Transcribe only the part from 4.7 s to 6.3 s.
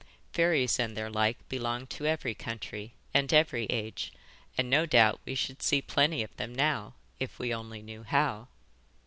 doubt we should see plenty